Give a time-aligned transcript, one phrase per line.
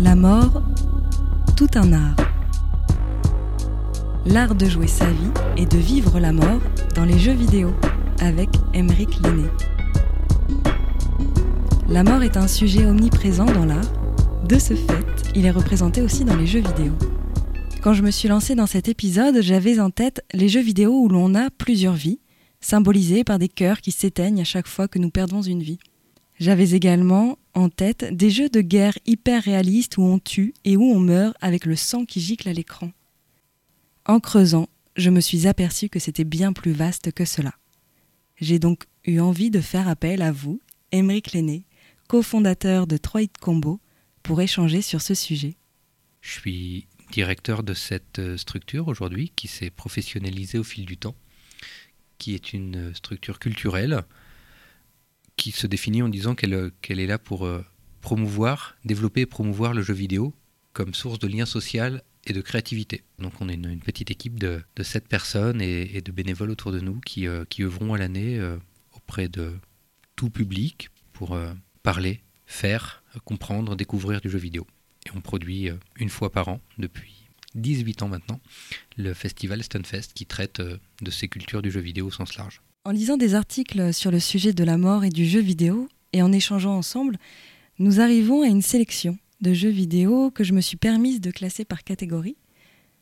[0.00, 0.62] La mort,
[1.56, 2.14] tout un art.
[4.26, 6.60] L'art de jouer sa vie et de vivre la mort
[6.94, 7.74] dans les jeux vidéo
[8.20, 9.48] avec Émeric Lenné.
[11.88, 13.92] La mort est un sujet omniprésent dans l'art.
[14.48, 16.92] De ce fait, il est représenté aussi dans les jeux vidéo.
[17.82, 21.08] Quand je me suis lancée dans cet épisode, j'avais en tête les jeux vidéo où
[21.08, 22.20] l'on a plusieurs vies,
[22.60, 25.80] symbolisées par des cœurs qui s'éteignent à chaque fois que nous perdons une vie.
[26.38, 30.84] J'avais également en tête des jeux de guerre hyper réalistes où on tue et où
[30.84, 32.92] on meurt avec le sang qui gicle à l'écran.
[34.06, 37.54] En creusant, je me suis aperçu que c'était bien plus vaste que cela.
[38.40, 40.60] J'ai donc eu envie de faire appel à vous,
[40.92, 41.64] Émeric Lenné,
[42.06, 43.80] cofondateur de Troid Combo,
[44.22, 45.56] pour échanger sur ce sujet.
[46.20, 51.16] Je suis directeur de cette euh, structure aujourd'hui qui s'est professionnalisée au fil du temps,
[52.18, 54.04] qui est une structure culturelle
[55.38, 57.64] qui se définit en disant qu'elle euh, est là pour euh,
[58.02, 60.34] promouvoir, développer et promouvoir le jeu vidéo
[60.74, 63.04] comme source de lien social et de créativité.
[63.18, 66.80] Donc on est une, petite équipe de, de 7 personnes et, de bénévoles autour de
[66.80, 68.38] nous qui, qui œuvront à l'année
[68.94, 69.54] auprès de
[70.14, 71.36] tout public pour
[71.82, 74.66] parler, faire, comprendre, découvrir du jeu vidéo.
[75.06, 78.40] Et on produit euh, une fois par an depuis 18 ans maintenant
[78.96, 82.60] le festival Stunfest qui traite euh, de ces cultures du jeu vidéo au sens large.
[82.88, 86.22] En lisant des articles sur le sujet de la mort et du jeu vidéo et
[86.22, 87.18] en échangeant ensemble,
[87.78, 91.66] nous arrivons à une sélection de jeux vidéo que je me suis permise de classer
[91.66, 92.38] par catégorie.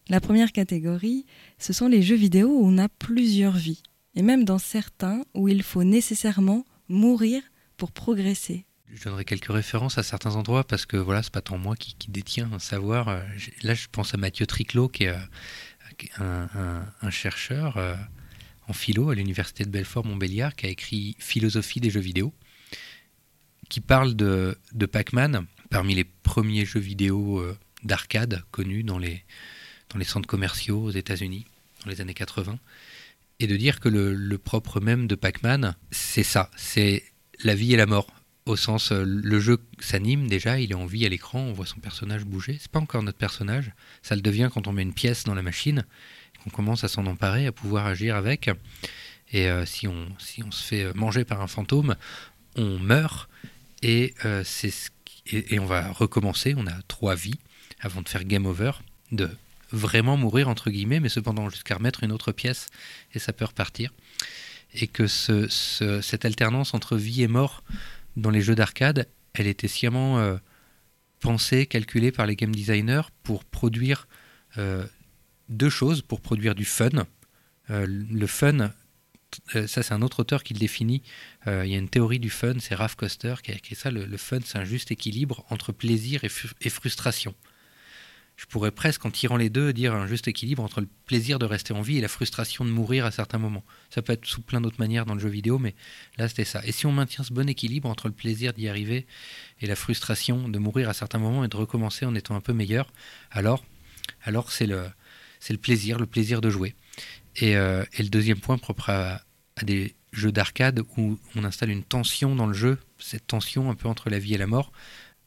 [0.08, 1.24] La première catégorie,
[1.58, 3.84] ce sont les jeux vidéo où on a plusieurs vies,
[4.16, 7.40] et même dans certains où il faut nécessairement mourir
[7.76, 11.58] pour progresser, je donnerai quelques références à certains endroits parce que voilà, c'est pas tant
[11.58, 13.08] moi qui, détient un savoir.
[13.08, 13.20] Euh,
[13.62, 15.14] là, je pense à Mathieu Triclot, qui est
[16.20, 16.46] euh,
[17.02, 17.94] un, chercheur euh,
[18.68, 22.32] en philo à l'université de Belfort-Montbéliard, qui a écrit Philosophie des jeux vidéo,
[23.68, 24.56] qui parle de,
[24.90, 27.44] Pac-Man, parmi les premiers jeux vidéo
[27.82, 29.24] d'arcade connus dans les,
[30.02, 31.46] centres commerciaux aux États-Unis
[31.84, 32.58] dans les années 80,
[33.40, 37.04] et de dire que le propre même de Pac-Man, c'est ça, c'est
[37.42, 38.08] la vie et la mort
[38.46, 41.66] au sens euh, le jeu s'anime déjà, il est en vie à l'écran, on voit
[41.66, 42.56] son personnage bouger.
[42.60, 45.42] C'est pas encore notre personnage, ça le devient quand on met une pièce dans la
[45.42, 45.84] machine,
[46.46, 48.50] qu'on commence à s'en emparer, à pouvoir agir avec.
[49.32, 51.96] Et euh, si, on, se fait manger par un fantôme,
[52.54, 53.28] on meurt
[53.82, 54.44] et, euh,
[55.26, 56.54] et, on va recommencer.
[56.56, 57.38] On a trois vies
[57.80, 58.72] avant de faire game over,
[59.10, 59.28] de
[59.72, 62.68] vraiment mourir entre guillemets, mais cependant jusqu'à remettre une autre pièce
[63.12, 63.92] et ça peut repartir.
[64.74, 65.48] Et que ce,
[66.02, 67.64] cette alternance entre vie et mort
[68.16, 70.36] dans les jeux d'arcade, elle était sciemment euh,
[71.20, 74.06] pensée, calculée par les game designers pour produire
[75.48, 76.90] deux choses, pour produire du fun.
[77.70, 78.72] Euh, le fun,
[79.52, 81.02] ça c'est un autre auteur qui le définit,
[81.46, 84.16] il y a une théorie du fun, c'est Ralph Coster qui a écrit ça, le,
[84.16, 87.34] fun c'est un juste équilibre entre plaisir et frustration
[88.36, 91.46] je pourrais presque, en tirant les deux, dire un juste équilibre entre le plaisir de
[91.46, 93.64] rester en vie et la frustration de mourir à certains moments.
[93.88, 95.74] Ça peut être sous plein d'autres manières dans le jeu vidéo, mais
[96.18, 96.60] là c'était ça.
[96.64, 99.06] Et si on maintient ce bon équilibre entre le plaisir d'y arriver
[99.60, 102.52] et la frustration de mourir à certains moments et de recommencer en étant un peu
[102.52, 102.92] meilleur,
[103.30, 103.64] alors,
[104.22, 104.86] alors c'est le,
[105.40, 106.74] c'est le plaisir, le plaisir de jouer.
[107.36, 109.20] Et, euh, le deuxième point propre à,
[109.62, 113.88] des jeux d'arcade où on installe une tension dans le jeu, cette tension un peu
[113.88, 114.72] entre la vie et la mort,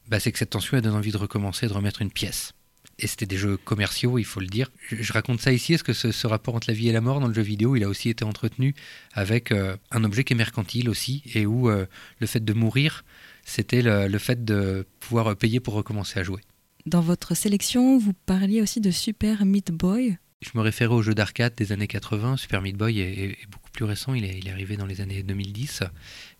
[0.08, 2.54] bah, c'est que cette tension elle donne envie de recommencer, de remettre une pièce
[3.00, 4.70] et c'était des jeux commerciaux, il faut le dire.
[4.92, 7.28] Je, raconte ça ici, est-ce que ce, rapport entre la vie et la mort dans
[7.28, 8.76] le jeu vidéo, il a aussi été entretenu
[9.14, 11.86] avec euh, un objet qui est mercantile aussi, et où euh,
[12.20, 13.06] le fait de mourir,
[13.46, 16.42] c'était le, fait de pouvoir payer pour recommencer à jouer.
[16.90, 20.18] Dans votre sélection, vous parliez aussi de Super Meat Boy.
[20.42, 22.38] Je me référais au jeu d'arcade des années 80.
[22.38, 25.84] Super Meat Boy est, beaucoup plus récent, il est, arrivé dans les années 2010.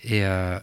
[0.06, 0.60] Et euh,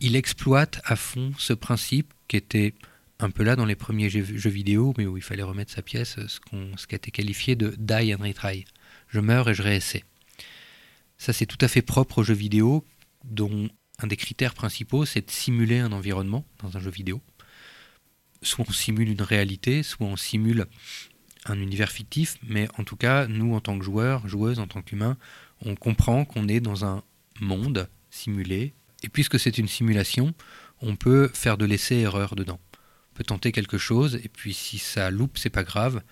[0.00, 2.72] il exploite à fond ce principe qui était
[3.18, 6.16] un peu là dans les premiers jeux, vidéo, mais où il fallait remettre sa pièce,
[6.16, 6.38] ce,
[6.78, 8.64] ce qui a été qualifié de die and retry.
[9.08, 10.04] Je meurs et je réessaie.
[11.18, 12.82] Ça, c'est tout à fait propre aux jeux vidéo,
[13.24, 17.20] dont un des critères principaux, c'est de simuler un environnement dans un jeu vidéo.
[18.42, 20.66] Soit on simule une réalité, soit on simule
[21.46, 24.82] un univers fictif, mais en tout cas, nous, en tant que joueurs, joueuses, en tant
[24.82, 25.16] qu'humains,
[25.64, 27.02] on comprend qu'on est dans un
[27.40, 30.34] monde simulé, et puisque c'est une simulation,
[30.80, 32.60] on peut faire de l'essai-erreur dedans
[33.24, 36.02] tenter quelque chose, et puis si ça loupe, c'est pas grave.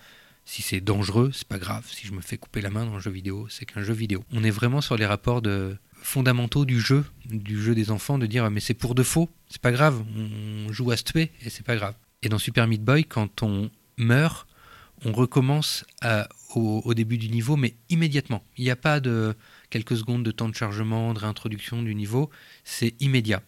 [0.44, 1.84] Si c'est dangereux, c'est pas grave.
[1.90, 4.24] Si je me fais couper la main dans un jeu vidéo, c'est qu'un jeu vidéo.
[4.32, 5.42] On est vraiment sur les rapports
[5.94, 9.60] fondamentaux du jeu, du jeu des enfants, de dire mais c'est pour de faux, c'est
[9.60, 11.94] pas grave, on joue à se tuer et c'est pas grave.
[12.22, 14.46] Et dans Super Meat Boy, quand on meurt,
[15.04, 15.84] on recommence
[16.54, 18.42] au, début du niveau, mais immédiatement.
[18.56, 19.34] Il n'y a pas de
[19.70, 22.30] quelques secondes de temps de chargement, de réintroduction du niveau,
[22.64, 23.42] c'est immédiat.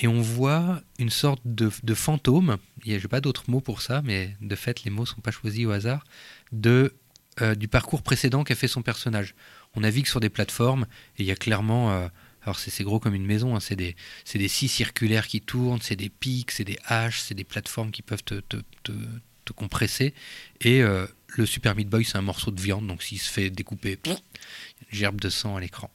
[0.00, 2.56] et on voit une sorte de, fantôme,
[2.86, 5.32] je n'ai pas d'autres mots pour ça, mais de fait les mots ne sont pas
[5.32, 6.04] choisis au hasard,
[6.52, 6.94] de,
[7.40, 9.34] euh, du parcours précédent qu'a fait son personnage.
[9.74, 10.86] On navigue sur des plateformes
[11.18, 11.92] et il y a clairement...
[11.92, 12.08] Euh,
[12.48, 13.94] alors c'est gros comme une maison, hein, c'est des,
[14.34, 18.00] des scies circulaires qui tournent, c'est des pics, c'est des haches, c'est des plateformes qui
[18.00, 20.14] peuvent te, te, compresser.
[20.60, 23.50] Et euh, le Super Meat Boy, c'est un morceau de viande, donc s'il se fait
[23.50, 24.16] découper, une
[24.90, 25.90] gerbe de sang à l'écran.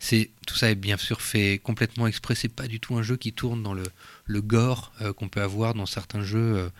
[0.00, 2.34] C'est tout ça est bien sûr fait complètement exprès.
[2.34, 5.74] C'est pas du tout un jeu qui tourne dans le, gore euh, qu'on peut avoir
[5.74, 6.70] dans certains jeux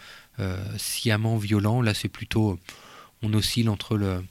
[0.40, 1.80] euh, sciemment violents.
[1.80, 2.58] Là, c'est plutôt
[3.22, 4.24] on oscille entre le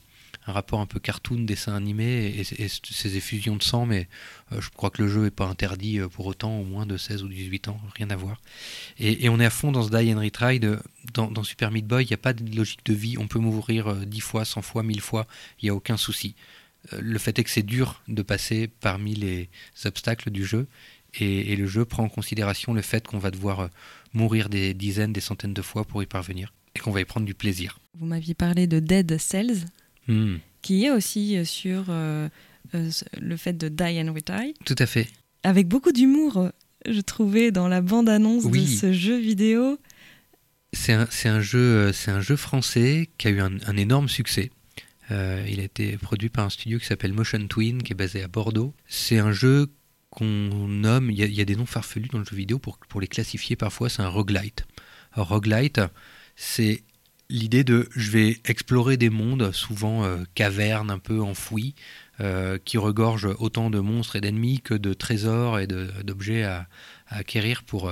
[0.47, 4.07] un rapport un peu cartoon, dessin animé et, ces effusions de sang, mais
[4.51, 7.27] je crois que le jeu n'est pas interdit pour autant, au moins de 16 ou
[7.27, 8.41] 18 ans, rien à voir.
[8.99, 10.59] Et, on est à fond dans ce Die and Retry.
[10.59, 13.39] dans, dans, Super Meat Boy, il n'y a pas de logique de vie, on peut
[13.39, 15.27] mourir 10 fois, 100 fois, 1000 fois,
[15.61, 16.35] il n'y a aucun souci.
[16.93, 19.49] Euh, le fait est que c'est dur de passer parmi les
[19.85, 20.67] obstacles du jeu
[21.19, 23.67] et, le jeu prend en considération le fait qu'on va devoir euh,
[24.13, 27.25] mourir des dizaines, des centaines de fois pour y parvenir et qu'on va y prendre
[27.25, 27.79] du plaisir.
[27.99, 29.65] Vous m'aviez parlé de Dead Cells,
[30.11, 30.39] hmm.
[30.61, 31.85] qui est aussi euh, sur
[32.73, 34.53] le fait de Die and Retire.
[34.65, 35.07] Tout à fait.
[35.43, 36.49] Avec beaucoup d'humour,
[36.87, 39.79] je trouvais, dans la bande-annonce de ce jeu vidéo.
[40.73, 44.51] C'est un, un, jeu, un jeu français qui a eu un énorme succès.
[45.11, 48.23] Euh, il a été produit par un studio qui s'appelle Motion Twin, qui est basé
[48.23, 48.73] à Bordeaux.
[48.87, 49.67] C'est un jeu
[50.09, 53.07] qu'on nomme, il y, a, des noms farfelus dans le jeu vidéo pour, pour les
[53.07, 54.65] classifier parfois, c'est un roguelite.
[55.15, 55.81] Un roguelite,
[56.35, 56.83] c'est
[57.31, 61.73] l'idée de je vais explorer des mondes, souvent euh, cavernes un peu enfouies,
[62.19, 66.67] euh, qui regorgent autant de monstres et d'ennemis que de trésors et d'objets à,
[67.07, 67.91] acquérir pour,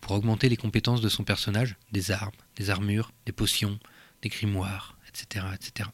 [0.00, 3.78] pour augmenter les compétences de son personnage, des armes, des armures, des potions,
[4.22, 5.46] des grimoires, etc.
[5.54, 5.90] etc.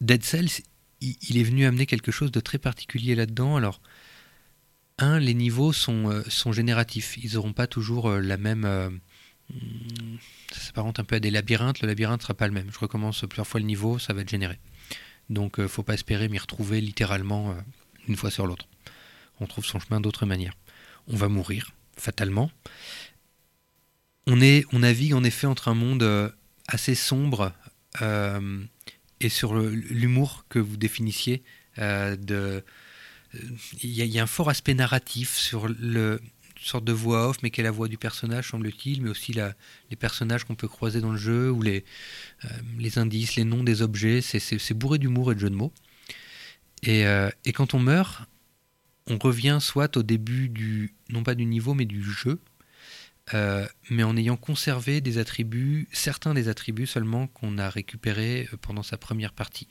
[0.00, 0.62] Dead Cells,
[1.00, 3.56] il, est venu amener quelque chose de très particulier là-dedans.
[3.56, 3.80] Alors,
[4.98, 7.16] un, les niveaux sont, euh, sont génératifs.
[7.22, 9.00] Ils n'auront pas toujours euh, la même.
[9.52, 9.56] Euh,
[10.52, 11.80] ça s'apparente un peu à des labyrinthes.
[11.80, 12.70] Le labyrinthe sera pas le même.
[12.72, 14.58] Je recommence plusieurs fois le niveau, ça va être généré.
[15.30, 17.56] Donc, ne faut pas espérer m'y retrouver littéralement
[18.08, 18.68] une fois sur l'autre.
[19.40, 20.54] On trouve son chemin d'autre manière.
[21.08, 22.50] On va mourir, fatalement.
[24.26, 26.34] On, est, on navigue en effet entre un monde
[26.68, 27.52] assez sombre,
[29.20, 31.42] et sur l'humour que vous définissiez.
[31.78, 32.60] Euh,
[33.82, 36.20] il y, a un fort aspect narratif sur le
[36.60, 39.96] sorte de voix off, mais qui est la voix du personnage, semble-t-il, mais aussi les
[39.96, 41.84] personnages qu'on peut croiser dans le jeu, ou les,
[42.44, 44.20] euh, indices, les noms des objets.
[44.20, 45.72] C'est bourré d'humour et de jeux de mots.
[46.82, 48.28] Et, euh, et, quand on meurt,
[49.06, 52.40] on revient soit au début du, non pas du niveau, mais du jeu,
[53.32, 58.82] euh, mais en ayant conservé des attributs, certains des attributs seulement qu'on a récupérés pendant
[58.82, 59.68] sa première partie.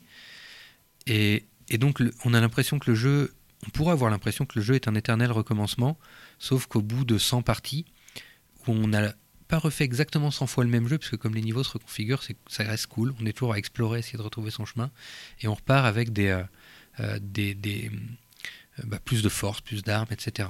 [1.05, 3.33] Et, donc on a l'impression que le jeu,
[3.65, 5.97] on pourrait avoir l'impression que le jeu est un éternel recommencement,
[6.39, 7.85] sauf qu'au bout de 100 parties,
[8.67, 9.13] où on n'a
[9.47, 12.63] pas refait exactement 100 fois le même jeu, puisque comme les niveaux se reconfigurent, ça
[12.63, 14.91] reste cool, on est toujours à explorer, essayer de retrouver son chemin,
[15.41, 16.43] et on repart avec des,
[16.99, 17.91] euh, des,
[18.83, 20.49] bah, plus de force, plus d'armes, etc.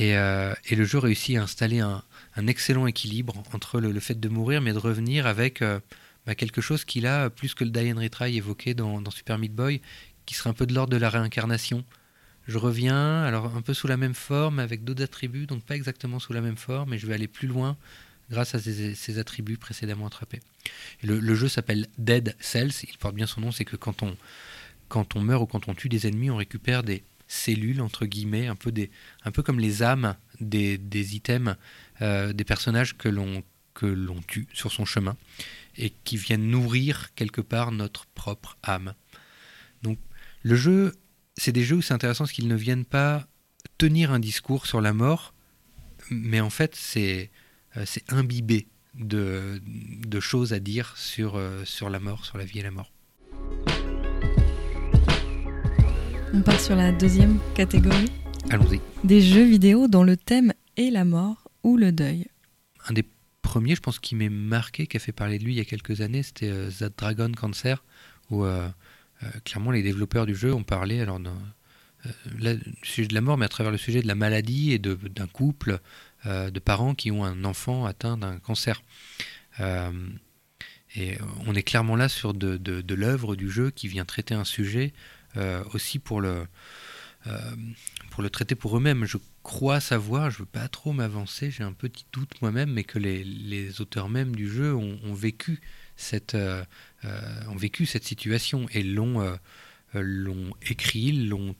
[0.00, 2.02] Euh, et, le jeu réussit à installer un,
[2.46, 5.80] excellent équilibre entre le, fait de mourir, mais de revenir avec euh,
[6.26, 9.54] bah, quelque chose qu'il a, plus que le Die and Retry évoqué dans, Super Meat
[9.54, 9.80] Boy,
[10.24, 11.84] qui serait un peu de l'ordre de la réincarnation.
[12.48, 16.18] Je reviens, alors un peu sous la même forme, avec d'autres attributs, donc pas exactement
[16.18, 17.76] sous la même forme, mais je vais aller plus loin
[18.30, 20.40] grâce à ces, attributs précédemment attrapés.
[21.02, 24.16] le, jeu s'appelle Dead Cells, il porte bien son nom, c'est que quand on,
[24.88, 28.46] quand on meurt ou quand on tue des ennemis, on récupère des, cellules, entre guillemets,
[28.46, 28.90] un peu, des,
[29.24, 31.56] un peu comme les âmes des, des items,
[32.02, 33.42] euh, des personnages que l'on,
[33.74, 35.16] que l'on tue sur son chemin,
[35.76, 38.94] et qui viennent nourrir quelque part notre propre âme.
[39.82, 39.98] Donc
[40.42, 40.94] le jeu,
[41.36, 43.26] c'est des jeux où c'est intéressant parce qu'ils ne viennent pas
[43.78, 45.34] tenir un discours sur la mort,
[46.10, 47.30] mais en fait c'est,
[47.76, 49.60] euh, imbibé de,
[50.06, 52.92] de, choses à dire sur, euh, sur la mort, sur la vie et la mort.
[56.34, 58.10] On part sur la deuxième catégorie.
[58.50, 58.80] Allons-y.
[59.04, 62.26] Des jeux vidéo dont le thème est la mort ou le deuil.
[62.88, 63.04] Un des
[63.42, 65.64] premiers, je pense, qui m'est marqué, qui a fait parler de lui il y a
[65.64, 67.84] quelques années, c'était euh, That Dragon Cancer,
[68.30, 68.68] où euh,
[69.44, 71.28] clairement les développeurs du jeu ont parlé alors du
[72.82, 75.78] sujet de la mort, mais à travers le sujet de la maladie et d'un couple
[76.24, 78.82] de parents qui ont un enfant atteint d'un cancer.
[79.60, 84.44] et on est clairement là sur de, de l'œuvre du jeu qui vient traiter un
[84.44, 84.92] sujet
[85.38, 86.46] euh, aussi pour le,
[87.26, 87.38] euh,
[88.10, 89.06] pour le traiter pour eux-mêmes.
[89.06, 92.84] Je crois savoir, je ne veux pas trop m'avancer, j'ai un petit doute moi-même, mais
[92.84, 95.60] que les, les auteurs même du jeu ont, vécu
[96.02, 96.64] cette, euh,
[97.48, 99.38] ont vécu cette situation et l'ont
[99.94, 101.54] l'ont écrit, l'ont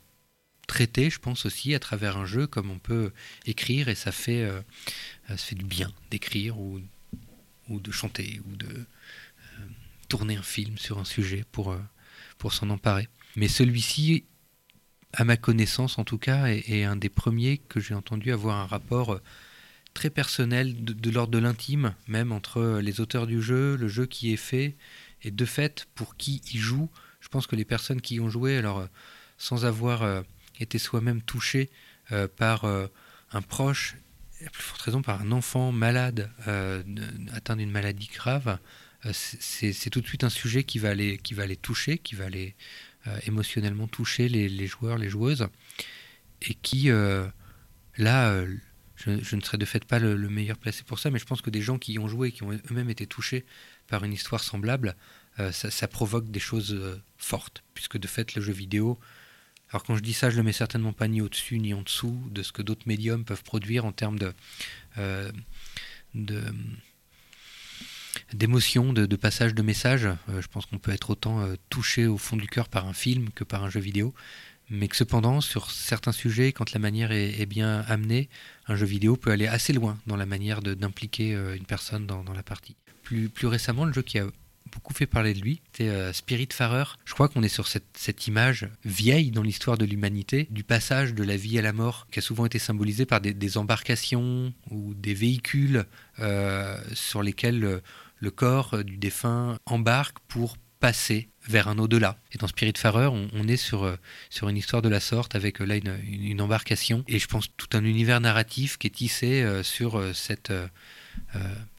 [0.66, 3.12] traiter, je pense aussi, à travers un jeu, comme on peut
[3.44, 4.48] écrire, et ça fait,
[5.28, 6.80] ça fait du bien d'écrire ou,
[7.68, 8.86] ou de chanter ou de
[10.08, 11.76] tourner un film sur un sujet pour,
[12.38, 13.08] pour s'en emparer.
[13.36, 14.24] Mais celui-ci,
[15.12, 18.66] à ma connaissance en tout cas, est, un des premiers que j'ai entendu avoir un
[18.66, 19.20] rapport
[19.94, 24.32] très personnel de, l'ordre de l'intime, même entre les auteurs du jeu, le jeu qui
[24.32, 24.76] est fait,
[25.22, 28.30] et de fait, pour qui y joue, je pense que les personnes qui y ont
[28.30, 28.86] joué, alors
[29.42, 30.22] sans avoir euh,
[30.60, 31.68] été soi-même touché
[32.12, 32.86] euh, par euh,
[33.32, 33.96] un proche,
[34.46, 36.30] à plus forte raison par un enfant malade,
[37.32, 38.58] atteint d'une maladie grave,
[39.12, 42.28] c'est tout de suite un sujet qui va les, qui va les toucher, qui va
[42.28, 42.56] les
[43.24, 45.46] émotionnellement toucher les, joueurs, les joueuses,
[46.40, 46.90] et qui,
[47.96, 48.44] là,
[49.04, 51.50] je, ne serais de fait pas le, meilleur placé pour ça, mais je pense que
[51.50, 53.44] des gens qui y ont joué, qui ont eux-mêmes été touchés
[53.88, 54.96] par une histoire semblable,
[55.40, 58.98] euh, ça, provoque des choses euh, fortes, puisque de fait le jeu vidéo,
[59.70, 62.22] alors quand je dis ça, je le mets certainement pas ni au-dessus ni en dessous
[62.30, 64.34] de ce que d'autres médiums peuvent produire en termes de,
[64.98, 65.32] euh,
[68.34, 70.08] d'émotion, de, passage de messages.
[70.28, 73.44] je pense qu'on peut être autant touché au fond du cœur par un film que
[73.44, 74.14] par un jeu vidéo
[74.70, 78.28] mais que cependant, sur certains sujets, quand la manière est, bien amenée,
[78.66, 82.24] un jeu vidéo peut aller assez loin dans la manière d'impliquer euh, une personne dans,
[82.32, 82.76] la partie.
[83.02, 84.26] Plus, récemment, le jeu qui a
[84.72, 86.84] beaucoup fait parler de lui, c'était euh, Spirit Farer.
[87.04, 91.22] Je crois qu'on est sur cette, image vieille dans l'histoire de l'humanité, du passage de
[91.22, 95.12] la vie à la mort, qui a souvent été symbolisé par des, embarcations ou des
[95.12, 95.84] véhicules
[96.20, 97.82] euh, sur lesquels le,
[98.18, 102.18] le corps du défunt embarque pour passer vers un au-delà.
[102.32, 103.96] Et dans Spiritfarer, on, on est sur, euh,
[104.30, 107.68] sur une histoire de la sorte avec euh, là une, embarcation et je pense tout
[107.76, 110.52] un univers narratif qui est tissé euh, sur cette.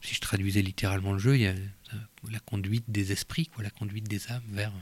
[0.00, 1.54] si je traduisais littéralement le jeu, il y a
[2.30, 4.72] la conduite des esprits, quoi, la conduite des âmes vers,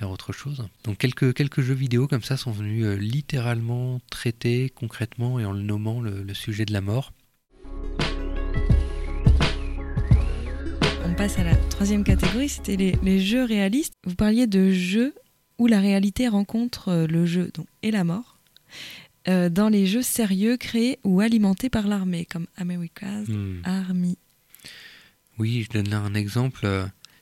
[0.00, 0.66] vers autre chose.
[0.84, 5.62] Donc quelques, quelques jeux vidéo comme ça sont venus littéralement traiter concrètement et en le
[5.62, 7.12] nommant le sujet de la mort.
[11.16, 13.94] Passe à la troisième catégorie, c'était les, jeux réalistes.
[14.04, 15.14] Vous parliez de jeux
[15.58, 18.38] où la réalité rencontre euh, le jeu donc, et la mort.
[19.26, 23.62] Euh, dans les jeux sérieux créés ou alimentés par l'armée, comme America's hmm.
[23.64, 24.18] Army.
[25.38, 26.68] Oui, je donne là un exemple.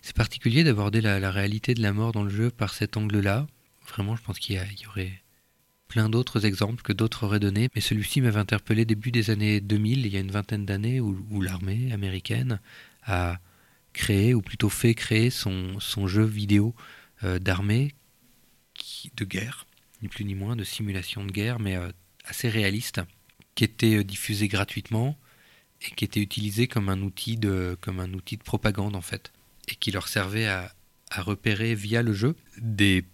[0.02, 3.46] C'est particulier d'aborder la, réalité de la mort dans le jeu par cet angle-là.
[3.88, 5.22] Vraiment, je pense qu'il y, y, aurait
[5.86, 10.04] plein d'autres exemples que d'autres auraient donnés, mais celui-ci m'avait interpellé début des années 2000,
[10.04, 12.60] il y a une vingtaine d'années, où l'armée américaine
[13.06, 13.38] a
[13.94, 16.74] créé, ou plutôt fait créer son, son jeu vidéo
[17.22, 17.94] euh, d'armée
[19.16, 19.66] de guerre,
[20.02, 21.90] ni plus ni moins, de simulation de guerre, mais euh,
[22.26, 23.00] assez réaliste,
[23.54, 25.16] qui était euh, diffusé gratuitement
[25.80, 29.32] et qui était utilisé comme un outil de, comme un outil de propagande en fait,
[29.68, 30.74] et qui leur servait à,
[31.10, 33.04] à repérer via le jeu des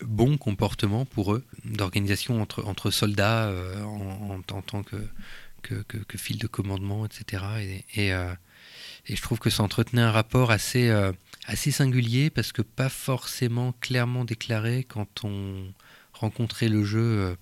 [0.00, 3.52] bons comportements pour eux, d'organisation entre, entre soldats
[3.84, 4.96] en, en, tant que,
[5.62, 7.44] que, que, fil de commandement, etc.
[7.60, 8.14] Et, et,
[9.06, 11.12] et je trouve que ça entretenait un rapport assez, euh,
[11.46, 15.72] assez singulier parce que pas forcément clairement déclaré quand on
[16.12, 17.36] rencontrait le jeu euh,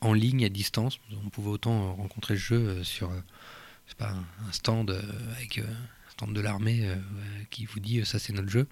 [0.00, 0.98] en ligne à distance.
[1.24, 3.10] On pouvait autant rencontrer le jeu euh, sur
[3.98, 4.10] pas,
[4.48, 4.90] un stand
[5.36, 6.88] avec un stand de l'armée
[7.50, 8.66] qui vous dit ça c'est notre jeu,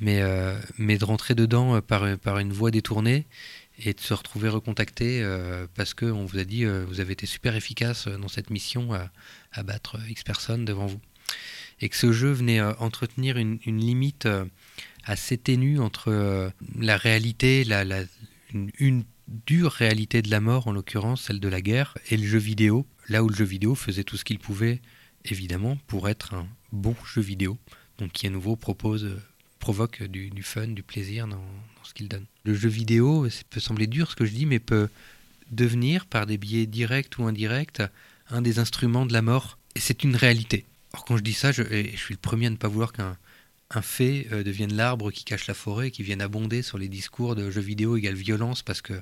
[0.00, 0.20] mais,
[0.78, 3.26] mais de rentrer dedans par, par une voie détournée
[3.78, 5.24] et de se retrouver recontacté
[5.76, 9.10] parce qu'on vous a dit vous avez été super efficace dans cette mission à,
[9.52, 11.00] à battre X personnes devant vous
[11.82, 14.46] et que ce jeu venait euh, entretenir une, limite euh,
[15.04, 16.48] assez ténue entre euh,
[16.78, 17.84] la réalité, la,
[18.78, 19.04] une,
[19.46, 22.86] dure réalité de la mort, en l'occurrence celle de la guerre, et le jeu vidéo,
[23.08, 24.80] là où le jeu vidéo faisait tout ce qu'il pouvait,
[25.24, 27.58] évidemment, pour être un bon jeu vidéo,
[27.98, 29.08] donc qui à nouveau propose,
[29.58, 32.26] provoque du, fun, du plaisir dans, dans ce qu'il donne.
[32.44, 34.88] Le jeu vidéo, ça peut sembler dur ce que je dis, mais peut
[35.50, 37.80] devenir, par des biais directs ou indirects,
[38.28, 39.56] un des instruments de la mort.
[39.76, 40.66] Et c'est une réalité.
[40.92, 41.62] Alors quand je dis ça, je,
[41.96, 43.16] suis le premier à ne pas vouloir qu'un
[43.74, 47.34] un fait euh, devienne l'arbre qui cache la forêt, qui vienne abonder sur les discours
[47.34, 48.94] de jeux vidéo égale violence, parce que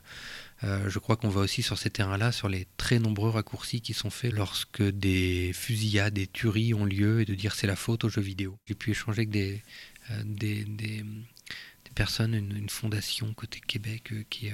[0.62, 3.94] euh, je crois qu'on va aussi sur ces terrains-là, sur les très nombreux raccourcis qui
[3.94, 8.04] sont faits lorsque des fusillades, des tueries ont lieu, et de dire c'est la faute
[8.04, 8.56] aux jeux vidéo.
[8.66, 9.62] J'ai pu échanger avec des,
[10.10, 10.22] euh,
[11.94, 14.50] personnes, une, fondation côté Québec qui,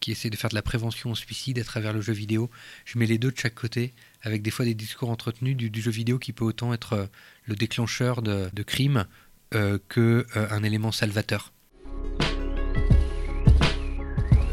[0.00, 2.50] qui essaie de faire de la prévention au suicide à travers le jeu vidéo.
[2.84, 5.90] Je mets les deux de chaque côté avec des fois des discours entretenus du, jeu
[5.90, 7.06] vidéo qui peut autant être euh,
[7.44, 9.06] le déclencheur de, de crimes
[9.54, 11.52] euh, que euh, un élément salvateur.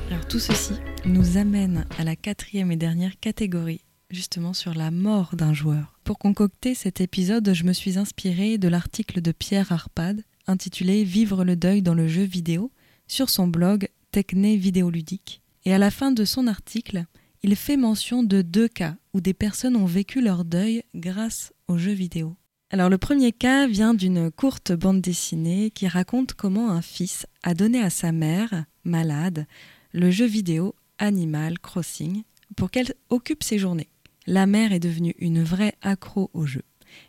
[0.10, 0.74] Alors tout ceci
[1.06, 5.98] nous amène à la quatrième et dernière catégorie, justement sur la mort d'un joueur.
[6.04, 11.44] Pour concocter cet épisode, je me suis inspiré de l'article de Pierre Arpad intitulé Vivre
[11.44, 12.72] le deuil dans le jeu vidéo
[13.08, 17.06] sur son blog Techné Vidéoludique Et à la fin de son article,
[17.42, 21.78] il fait mention de deux cas où des personnes ont vécu leur deuil grâce aux
[21.78, 22.36] jeux vidéo.
[22.70, 27.54] Alors le premier cas vient d'une courte bande dessinée qui raconte comment un fils a
[27.54, 29.48] donné à sa mère, malade,
[29.92, 32.24] le jeu vidéo Animal Crossing
[32.56, 33.90] pour qu'elle occupe ses journées.
[34.28, 36.62] La mère est devenue une vraie accro au jeu.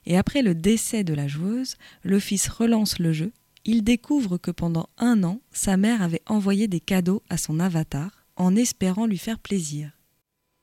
[0.07, 3.33] Et après le décès de la joueuse, le fils relance le jeu.
[3.65, 8.27] Il découvre que pendant un an, sa mère avait envoyé des cadeaux à son avatar
[8.37, 9.93] en espérant lui faire plaisir.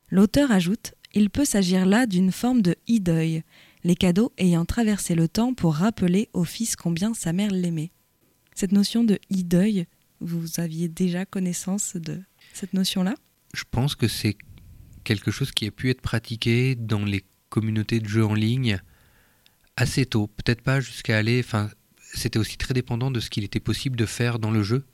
[0.10, 3.44] L'auteur ajoute Il peut s'agir là d'une forme de ideuil,
[3.84, 7.92] les cadeaux ayant traversé le temps pour rappeler au fils combien sa mère l'aimait.
[8.56, 9.86] Cette notion de ideuil,
[10.20, 12.20] vous aviez déjà connaissance de
[12.54, 13.16] cette notion-là?
[13.54, 14.36] Je pense que c'est
[15.04, 18.80] quelque chose qui a pu être pratiqué dans les communautés de jeux en ligne
[19.80, 20.28] assez tôt.
[20.28, 21.42] Peut-être pas jusqu'à aller.
[21.44, 21.70] Enfin,
[22.14, 24.86] c'était aussi très dépendant de ce qu'il était possible de faire dans le jeu.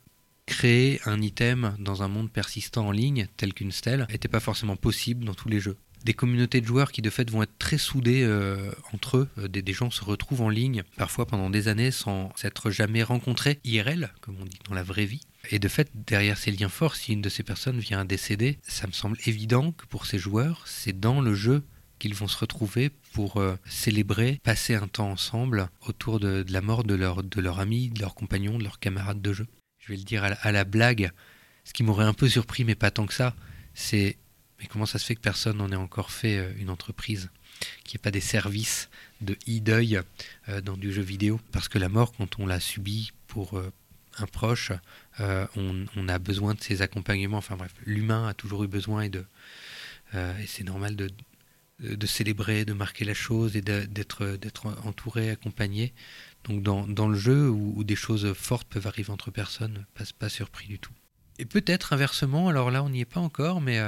[0.46, 4.75] Créer un item dans un monde persistant en ligne, tel qu'une stèle, n'était pas forcément
[4.75, 7.80] possible dans tous les jeux des communautés de joueurs qui de fait vont être très
[7.80, 9.30] soudées euh, entre eux.
[9.39, 13.60] Euh, des, gens se retrouvent en ligne, parfois pendant des années, sans s'être jamais rencontrés
[13.63, 15.22] IRL, comme on dit dans la vraie vie.
[15.50, 18.86] Et de fait, derrière ces liens forts, si une de ces personnes vient décéder, ça
[18.86, 21.63] me semble évident que pour ces joueurs, c'est dans le jeu
[22.00, 26.84] qu'ils vont se retrouver pour euh, célébrer, passer un temps ensemble autour de, la mort
[26.84, 29.48] de leur, ami, de leur compagnon, de leur camarade de jeu.
[29.80, 31.12] Je vais le dire à la blague,
[31.64, 33.36] ce qui m'aurait un peu surpris, mais pas tant que ça,
[33.74, 34.18] c'est
[34.60, 37.30] mais comment ça se fait que personne n'en ait encore fait euh, une entreprise
[37.84, 40.00] Qu'il n'y ait pas des services de e-deuil
[40.48, 41.42] euh, dans du jeu vidéo?
[41.52, 43.62] Parce que la mort, quand on l'a subie pour
[44.18, 44.72] un proche,
[45.20, 47.38] on, a besoin de ses accompagnements.
[47.38, 49.12] Enfin bref, l'humain a toujours eu besoin et
[50.14, 51.10] et c'est normal de,
[51.79, 54.38] de célébrer, de marquer la chose et d'être
[54.84, 55.94] entouré, accompagné.
[56.46, 60.67] Donc dans, le jeu où, des choses fortes peuvent arriver entre personnes, pas, pas surpris
[60.67, 60.94] du tout.
[61.38, 63.82] Et peut-être inversement, alors là on n'y est pas encore, mais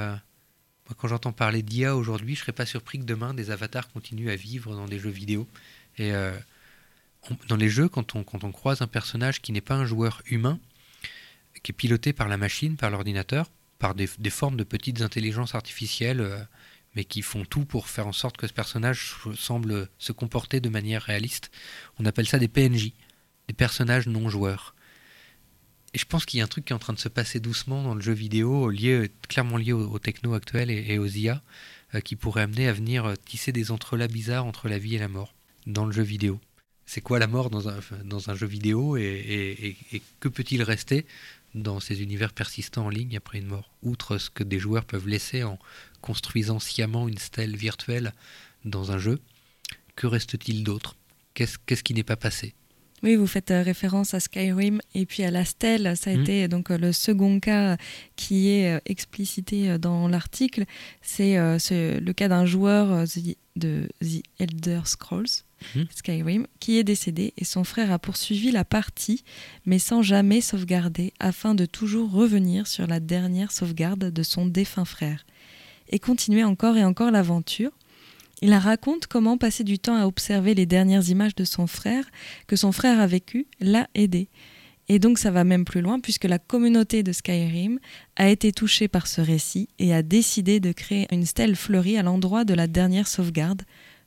[0.96, 4.36] quand j'entends parler d'IA aujourd'hui, je serais pas surpris que demain, des avatars continuent à
[4.36, 5.46] vivre dans des jeux vidéo.
[5.98, 6.32] Et euh,
[7.48, 10.58] dans les jeux, quand on, croise un personnage qui n'est pas un joueur humain,
[11.62, 16.20] qui est piloté par la machine, par l'ordinateur, par des, formes de petites intelligences artificielles,
[16.20, 16.38] euh,
[16.98, 20.68] mais qui font tout pour faire en sorte que ce personnage semble se comporter de
[20.68, 21.52] manière réaliste,
[22.00, 22.90] on appelle ça des PNJ,
[23.46, 24.74] des personnages non joueurs.
[25.94, 27.38] Et je pense qu'il y a un truc qui est en train de se passer
[27.38, 31.40] doucement dans le jeu vidéo, lié, clairement lié aux, techno actuels et, aux IA,
[31.94, 34.98] euh, qui pourrait amener à venir euh, tisser des entrelacs bizarres entre la vie et
[34.98, 35.36] la mort
[35.68, 36.40] dans le jeu vidéo.
[36.84, 39.76] C'est quoi la mort dans un, dans un jeu vidéo et,
[40.18, 41.06] que peut-il rester
[41.54, 43.70] dans ces univers persistants en ligne après une mort.
[43.82, 45.58] Outre ce que des joueurs peuvent laisser en
[46.00, 48.12] construisant sciemment une stèle virtuelle
[48.64, 49.20] dans un jeu,
[49.96, 50.96] que reste-t-il d'autre?
[51.34, 52.54] Qu'est-ce qui n'est pas passé?
[53.02, 55.96] Oui, vous faites euh, référence à Skyrim et puis à la stèle.
[55.96, 56.20] Ça a mmh.
[56.20, 57.76] été donc euh, le second cas
[58.16, 60.64] qui est euh, explicité dans l'article.
[61.02, 63.04] C'est le cas d'un joueur
[63.56, 65.82] de The Elder Scrolls, mmh.
[65.94, 69.24] Skyrim, qui est décédé et son frère a poursuivi la partie,
[69.64, 74.84] mais sans jamais sauvegarder, afin de toujours revenir sur la dernière sauvegarde de son défunt
[74.84, 75.24] frère
[75.90, 77.72] et continuer encore et encore l'aventure
[78.40, 82.04] il raconte comment passer du temps à observer les dernières images de son frère,
[82.46, 84.28] que son frère a vécu, l'a aidé.
[84.88, 87.78] Et donc ça va même plus loin puisque la communauté de Skyrim
[88.16, 92.02] a été touchée par ce récit et a décidé de créer une stèle fleurie à
[92.02, 93.62] l'endroit de la dernière sauvegarde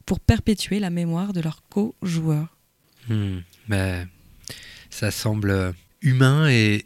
[0.05, 2.57] pour perpétuer la mémoire de leurs co-joueurs.
[3.07, 4.07] Hmm, ben,
[4.89, 6.85] ça semble humain et,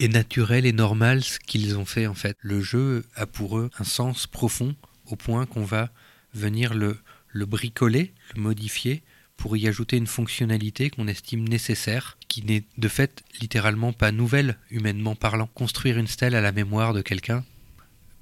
[0.00, 2.36] et naturel et normal ce qu'ils ont fait en fait.
[2.40, 4.74] Le jeu a pour eux un sens profond
[5.06, 5.90] au point qu'on va
[6.34, 9.02] venir le, le bricoler, le modifier
[9.36, 14.58] pour y ajouter une fonctionnalité qu'on estime nécessaire, qui n'est de fait littéralement pas nouvelle
[14.70, 15.48] humainement parlant.
[15.54, 17.44] Construire une stèle à la mémoire de quelqu'un,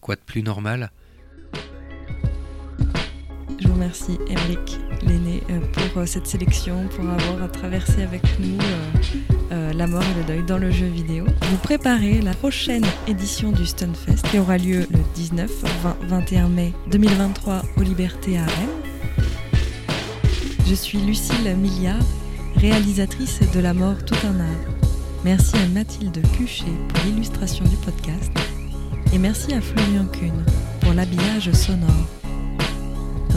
[0.00, 0.92] quoi de plus normal?
[3.60, 8.56] Je vous remercie, Eric Lenné, euh, pour euh, cette sélection, pour avoir traversé avec nous
[8.60, 8.97] euh,
[9.78, 11.24] la mort et le deuil dans le jeu vidéo.
[11.50, 15.48] Vous préparez la prochaine édition du Stunfest qui aura lieu le 19,
[15.84, 19.94] 20, 21 mai 2023 aux Libertés à Rennes.
[20.66, 22.02] Je suis Lucille Milliard,
[22.56, 24.74] réalisatrice de La mort tout un art.
[25.24, 28.32] Merci à Mathilde Cuchet pour l'illustration du podcast
[29.12, 30.44] et merci à Florian Kuhn
[30.80, 32.08] pour l'habillage sonore.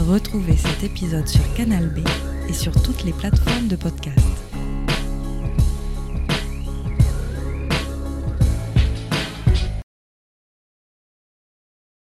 [0.08, 2.00] Retrouvez cet épisode sur Canal B
[2.48, 4.31] et sur toutes les plateformes de podcast.